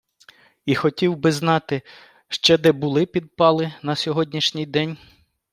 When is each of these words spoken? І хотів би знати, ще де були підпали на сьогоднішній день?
І 0.65 0.75
хотів 0.75 1.15
би 1.17 1.31
знати, 1.31 1.81
ще 2.29 2.57
де 2.57 2.71
були 2.71 3.05
підпали 3.05 3.73
на 3.81 3.95
сьогоднішній 3.95 4.65
день? 4.65 4.97